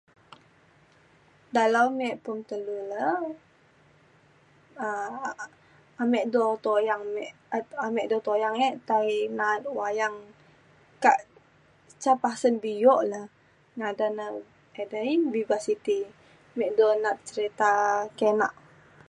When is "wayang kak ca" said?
9.79-12.11